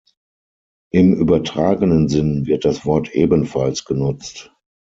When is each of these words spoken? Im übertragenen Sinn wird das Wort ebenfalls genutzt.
Im 0.91 1.13
übertragenen 1.13 2.09
Sinn 2.09 2.47
wird 2.47 2.65
das 2.65 2.87
Wort 2.87 3.11
ebenfalls 3.13 3.85
genutzt. 3.85 4.51